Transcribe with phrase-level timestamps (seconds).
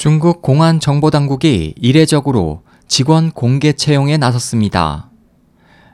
[0.00, 5.10] 중국 공안 정보당국이 이례적으로 직원 공개 채용에 나섰습니다.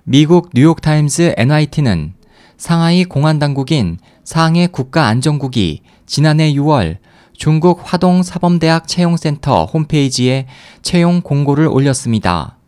[0.05, 2.15] 미국 뉴욕타임즈 NYT는
[2.57, 6.99] 상하이 공안당국인 상해 국가안전국이 지난해 6월
[7.33, 10.47] 중국 화동 사범대학 채용센터 홈페이지에
[10.83, 12.59] 채용 공고를 올렸습니다.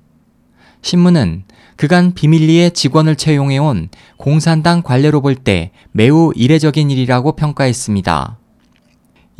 [0.83, 1.45] 신문은
[1.77, 8.39] 그간 비밀리에 직원을 채용해온 공산당 관례로 볼 때 매우 이례적인 일이라고 평가했습니다.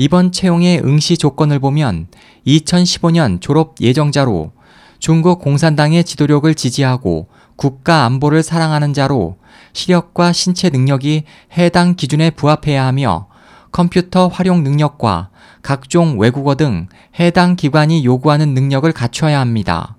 [0.01, 2.07] 이번 채용의 응시 조건을 보면
[2.47, 4.53] 2015년 졸업 예정자로
[5.01, 9.39] 중국 공산당의 지도력을 지지하고 국가 안보를 사랑하는 자로
[9.73, 11.25] 시력과 신체 능력이
[11.59, 13.27] 해당 기준에 부합해야 하며
[13.73, 15.31] 컴퓨터 활용 능력과
[15.63, 16.87] 각종 외국어 등
[17.19, 19.98] 해당 기관이 요구하는 능력을 갖춰야 합니다.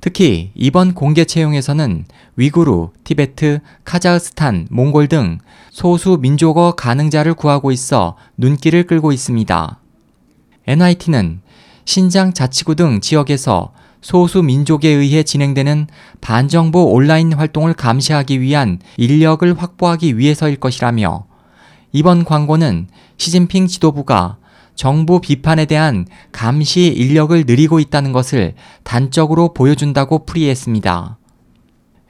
[0.00, 2.04] 특히 이번 공개 채용에서는
[2.36, 5.38] 위구르, 티베트, 카자흐스탄, 몽골 등
[5.70, 9.80] 소수 민족어 가능자를 구하고 있어 눈길을 끌고 있습니다.
[10.66, 11.40] NIT는
[11.84, 15.88] 신장 자치구 등 지역에서 소수 민족에 의해 진행되는
[16.20, 21.26] 반정부 온라인 활동을 감시하기 위한 인력을 확보하기 위해서일 것이라며
[21.92, 24.36] 이번 광고는 시진핑 지도부가
[24.78, 31.18] 정부 비판에 대한 감시 인력을 늘리고 있다는 것을 단적으로 보여준다고 풀이했습니다.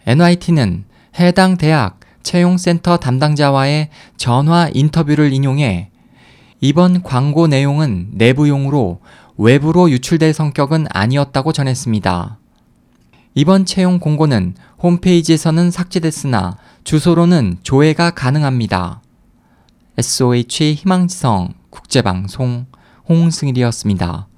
[0.07, 0.85] NYT는
[1.19, 5.91] 해당 대학 채용센터 담당자와의 전화 인터뷰를 인용해
[6.61, 9.01] 이번 광고 내용은 내부용으로
[9.39, 12.39] 외부로 유출될 성격은 아니었다고 전했습니다.
[13.35, 19.01] 이번 채용 공고는 홈페이지에서는 삭제됐으나 주소로는 조회가 가능합니다.
[19.97, 22.67] SOH 희망지성 국제방송
[23.09, 24.29] 홍승일이었습니다.